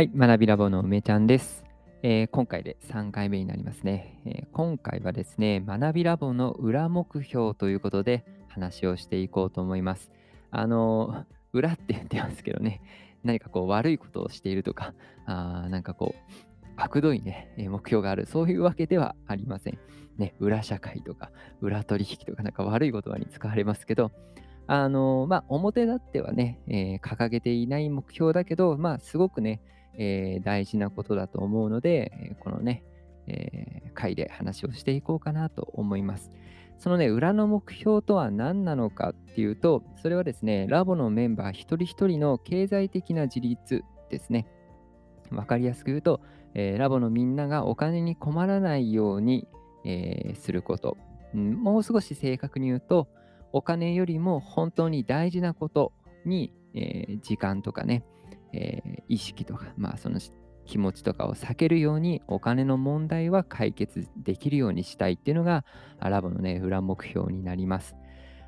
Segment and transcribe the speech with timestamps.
[0.00, 1.62] はい、学びラボの梅ちゃんです。
[2.02, 10.10] えー、今回で3回目になりますね、えー、今回はですね、学びラボの裏目標ということで話をしていこうと思います。
[10.50, 12.80] あのー、裏って言ってますけどね、
[13.24, 14.94] 何かこう悪いことをしているとか、
[15.26, 16.34] あなんかこう、
[16.76, 19.78] 悪どいね、目標がある、そういうわけではありません。
[20.16, 21.30] ね、裏社会とか、
[21.60, 24.12] 裏取引とか、なんか悪い言葉に使われますけど、
[24.66, 29.60] あのまあ、表立ってはね、え、掲げていない目標だけど、まあ、すごくね、
[29.98, 32.84] えー、大事なことだと思うので、このね、
[33.26, 36.30] えー、回で話をしていこうかなと思います。
[36.78, 44.46] そのね、裏の目標とは何なのかっていうと、それはですね、ラボのメンバー一人一人の経済的な自立ですね。
[45.30, 46.22] わかりやすく言うと、
[46.54, 49.46] えー、ラボのみんながお金に困らないように、
[49.84, 50.96] えー、すること、
[51.34, 51.52] うん。
[51.62, 53.08] もう少し正確に言うと、
[53.52, 55.92] お金よりも本当に大事なこと
[56.24, 58.04] に、えー、時間とかね、
[58.52, 60.20] えー、意識とか、まあ、その
[60.66, 65.64] 気持ちとかを避けるようにお金の問題は解決できるようにしたいっていうのが
[66.00, 67.96] ラボのね、裏目標になります。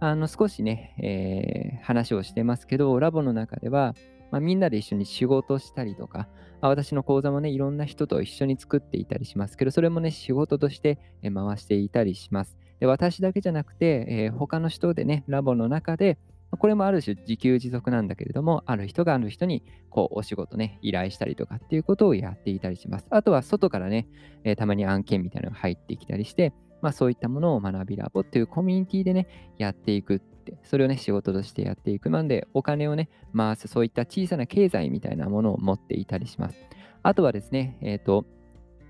[0.00, 3.94] あの少しね、えー、話をしてますけど、ラボの中では、
[4.30, 6.28] まあ、みんなで一緒に仕事したりとか、
[6.60, 12.56] 私の講座もね、いろんな人と一緒に作っていたりしますけど、それもね、仕事として回していたりします。
[12.80, 16.18] で私だけじゃなくて、えー、他の人でね、ラボの中で、
[16.56, 23.06] これもある種自給自足なんだけれども、ある人がある人にこうお仕事ね、依頼したりとかっていうことをやっていたりします。
[23.10, 24.08] あとは外からね、
[24.44, 26.52] えー、たまに案件みたいなのが入ってきたりして、
[26.82, 29.26] まあそういったものを学びラボっていうコミュニティでね、
[29.58, 32.10] やっていくって、それをね、仕事としてやっていく。
[32.10, 36.58] なんで、お金をね、回す、そういった小さな経済みたいなものを持っていたりします。
[37.02, 38.26] あとはですね、えっ、ー、と、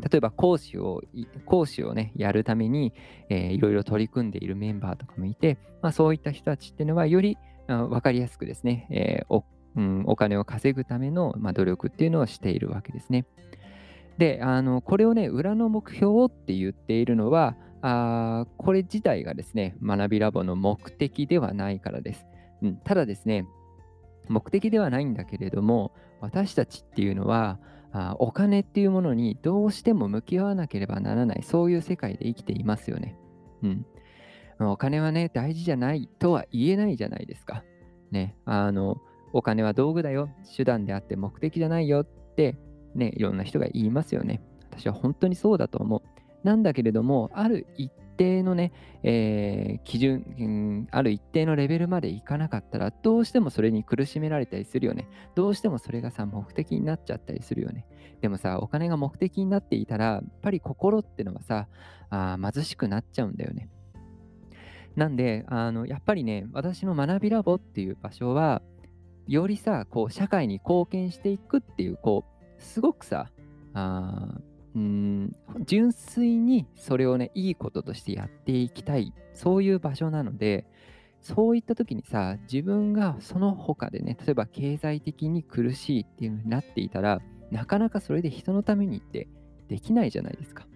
[0.00, 1.02] 例えば講師を、
[1.44, 2.92] 講師をね、やるために、
[3.28, 9.44] えー、いろいろ取り組んでいるメンバーとかもいて、まあ、そういった人たちっていうのは、より分かりやすくですね、えー、お
[9.76, 13.26] うん、お金を稼ぐための、まあ、努力っていうのをしているわけですね。
[14.18, 22.26] で、あのこれをね、裏の目標って言っているのは、あこれ自体がですね、学びラボの目的ではないからです。
[22.60, 23.46] うん、ただですね、
[24.28, 27.60] 目的ではないんだけれども、私たちっていうのは、
[27.98, 33.16] あお金っていうものにどうしても向き合わなければならない、そういう世界で生きていますよね。
[33.62, 33.86] うん。
[34.60, 37.64] お金はね、大事じゃないとは言えないじゃないですか。
[38.10, 38.98] ね、あの、
[39.32, 42.56] お金は道具だよ、手段であって目的じゃないよって、
[42.94, 44.40] ね、いろんな人が言いますよね。
[44.70, 46.02] 私は本当にそうだと思う。
[46.46, 55.08] なんだけれども、ある一定のね、えー、基準、うん、ある一定のレベルまでいかなかったら、どうしてもそれに苦しめられたりするよね。
[55.34, 57.86] どうしてもそれがさ、目的になっちゃったりするよね。
[58.20, 61.68] でもさ、お金が目的になっていたら、やっぱり心ってのはさ、
[62.10, 63.70] あ貧しくなっちゃうんだよね。
[64.96, 68.62] なんで、あのやっぱりね、私の学びラボっていう場所は、
[69.28, 73.30] よりさ、こう、社会に貢献していくっていう、こう、すごくさ、
[73.74, 74.40] あ
[74.78, 80.66] うん純粋にそれをね、いいこととしてやっていきたい、そういう場所なので、
[81.20, 89.26] そういった時にさ、自分がその他でね、例えば経済的に苦しいっていう風になっていたら、なかなかそれで人のためにって
[89.68, 90.66] できないじゃないですか。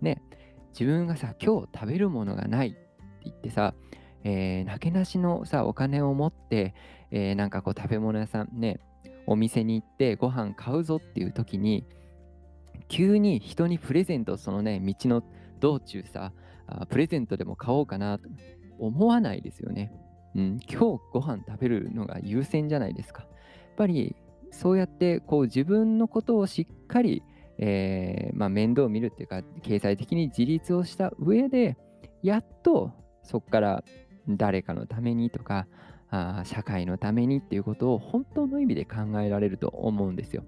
[0.00, 0.22] ね、
[0.70, 2.78] 自分がさ、今日食べるものがないって
[3.24, 3.74] 言ってさ、
[4.22, 6.74] えー、なけなしのさ、お金を持って、
[7.10, 8.78] えー、なんかこう食べ物屋さんね、
[9.26, 11.84] お店に行ってご飯買うぞっていう時に、
[12.88, 15.22] 急に人にプレゼントそのね、道の
[15.60, 16.32] 道中さ、
[16.66, 18.28] あプレゼントでも買おうかなと
[18.78, 19.92] 思わないですよね。
[20.34, 23.22] うん、今日ご飯食べるのが優先じゃないですか。
[23.22, 23.30] やっ
[23.76, 24.16] ぱり
[24.50, 27.22] そうやってこう自分のことをしっかり、
[27.58, 31.76] えー、まあ、面倒を見るっていうか経済的に自立をした上で
[32.22, 32.92] やっと
[33.22, 33.84] そこから
[34.28, 35.66] 誰かのためにとか
[36.10, 40.44] あ社会のためにっていうことを本当の意味で考えられると思うんですよ。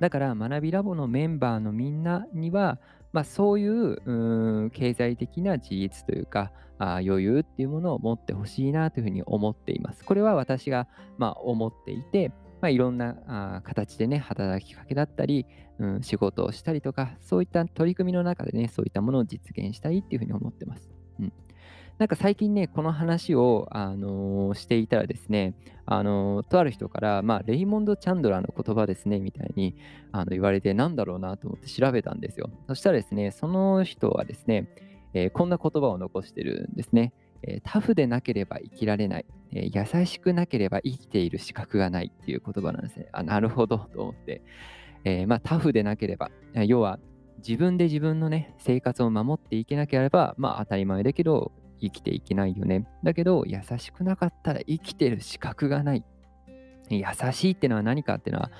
[0.00, 2.78] だから学びラボのメンバーのみんなには、
[3.12, 10.04] まあ、そういう経済的な自立というかあ余裕っていうものを持ってほしいなというふうに思っています。
[10.04, 10.88] これは私が、
[11.18, 12.30] まあ、思っていて、
[12.60, 15.46] まあ、いろんなあ形でね、働きかけだったり、
[15.78, 20.90] うん、仕事をしたりとか、そういった取り組みの中でね、そういったものを実現したいっていうふうに思ってます。
[21.20, 21.32] うん
[22.04, 25.54] なんか最近ね、この話を、あのー、していたらですね、
[25.86, 29.74] あのー、とある人から、まあ、レイモンド・チャンドラーの言葉ですね、みたいに
[30.12, 32.50] あの言われて、なんだろうなと思って調べたんですよ。
[32.68, 34.68] そしたらですね、その人はですね、
[35.14, 37.14] えー、こんな言葉を残してるんですね。
[37.42, 39.24] えタフでなければ生きられない、
[39.54, 43.08] え優しくなければ生きている資格がないっていう言葉なんですね。
[43.12, 44.42] あなるほどと思って、
[45.04, 46.30] えまあ、タフでなければ、
[46.66, 46.98] 要は
[47.38, 52.86] 自分で自分のね、生活を守っていけなければ、まあ当たり前だけど、生きていけないよね。
[53.02, 56.04] だけど、優しくなかったら生きてる資格がない。
[56.90, 58.50] 優しいってのは何かっていうのは、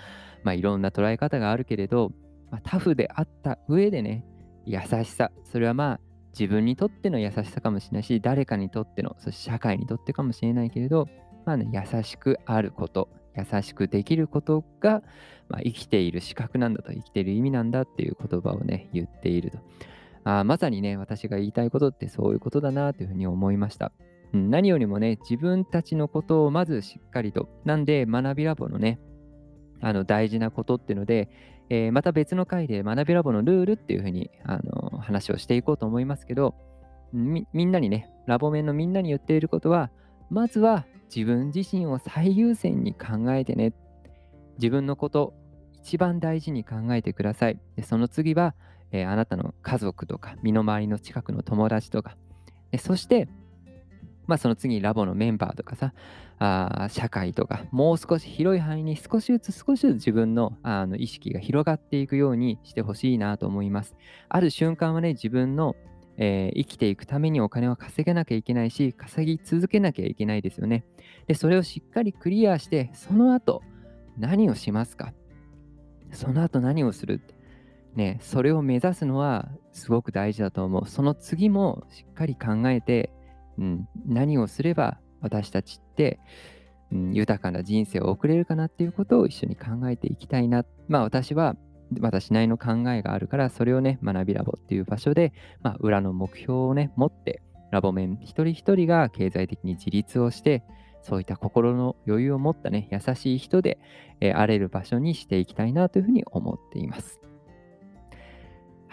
[0.43, 2.13] まあ、いろんな捉え方があるけれど、
[2.51, 4.25] まあ、タフであった上でね、
[4.67, 6.01] 優しさ、それはまあ
[6.39, 11.09] 自分にとっての優しさかもしれないし、誰かにとっての、そして社会にとってかもしれないけれど、
[11.47, 15.03] まあね、優しくあること、優しくできることが、
[15.49, 19.59] まあ、生きている資格なんだと、生きている意味なんだっていう言葉をね、言っていると。
[20.25, 23.93] あまさにね、私が言いたいことってそういうことだなというふうに思いました。
[24.33, 28.99] 何よりもね、自分たちのことをまずしっかりと、なんで学びラボのね、
[29.81, 31.29] あの大事なことっていうので、
[31.69, 36.55] えー、また別の回で学びラボのルールっていうふうにあの話をしていこうと思いますけど
[37.15, 39.91] み、みんなにね、ラボ面のみんなに言っていることは、
[40.31, 43.73] まずは自分自身を最優先に考えてね。
[44.59, 45.35] 自分のこと、
[45.83, 47.59] 一番大事に考えてください。
[47.77, 48.55] でその次は、
[48.95, 52.17] えー、あなたの家族とか、身の回りの近くの友達とか、
[52.71, 53.29] でそして、
[54.29, 55.93] まあ、その次ラボのメンバーとかさ、
[56.39, 63.97] あ社会とか、もう少し広い範囲に少しずつ少しずつ自分のあの意識が広がっていくようにしてほしいなと思います。
[64.29, 65.75] ある瞬間はね、自分の、
[66.17, 70.85] えー、生きていくためにお金を稼げなきゃいけないし、稼ぎ続けなきゃいけないですよね。
[71.27, 73.61] で、それをしっかりクリアして、その後、
[74.17, 75.13] 何をしますか？
[76.13, 77.21] その後何をする
[77.95, 80.89] ね、それを目指すのはすごく大事だと思う。
[80.89, 83.11] その次もしっかり考えて、
[83.59, 86.19] うん、何をすれば私たちって、
[86.91, 90.65] うん、豊かな人生を送れるかなっていうことを一緒に考えていきたいな。
[90.89, 91.57] まあ私は
[92.01, 95.33] 私なりの考えがあるから、それをね、学びラボっていう場所で、
[95.63, 100.63] まあ、裏の目標をね、持って、ラボ面一人一人が経済的に自立をして、
[101.03, 103.79] そういった心の余裕を持ったね、優しい人で、
[104.21, 107.21] えー、荒れる場所にしていきたいなというふうに思っています。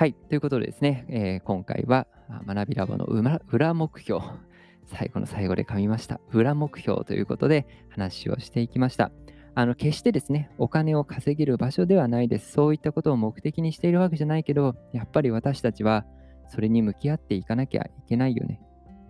[0.02, 2.08] はい、ということでですね、えー、今回は
[2.48, 4.20] 学びラボの裏目標、
[4.86, 6.20] 最後の最後で噛みました。
[6.34, 9.12] 裏目標ということで話をしていきました。
[9.54, 12.52] あの決してですね、お金を稼げる場所ではないです。
[12.52, 16.08] そういったことを目的にしているわけじゃないけど、やっぱり私たちは
[16.48, 18.60] それに向き合っていかなきゃいけないよね。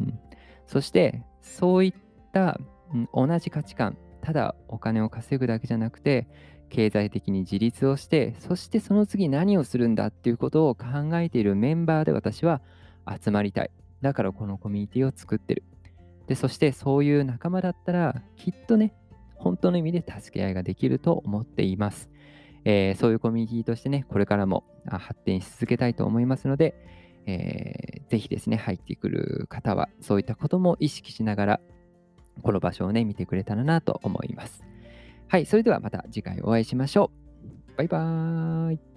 [0.01, 0.19] うん、
[0.65, 2.01] そして、そういっ
[2.33, 2.59] た、
[2.94, 6.27] うん、同じ価値観、ただお金を稼ぐだけじゃなくて、
[6.69, 10.85] 経済的に自立をして、そしてその次何をするんだっていうことを考
[11.15, 12.62] えているメンバーで私は
[13.21, 13.71] 集まりたい。
[14.01, 15.63] だからこのコミュニティを作ってる。
[16.27, 18.94] で、そしてそういう仲間だったら、きっとね、
[19.35, 22.09] 本当の意味で助け合いができると思っています。
[22.63, 26.75] えー、そういうコミュニティとしてね、これからも発展し続けたいと思いますので、
[27.25, 31.62] えー、ぜひですね、入ってくる方は、そういったことも意識しながら、
[32.42, 34.63] この場所をね、見てくれたらなと思います。
[35.28, 37.12] はい、それではまた次回お会いしましょ
[37.74, 37.78] う。
[37.78, 38.90] バイバーイ。